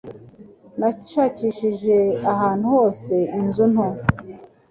[0.79, 1.97] Nashakishije
[2.31, 3.87] ahantu hose inzu nto.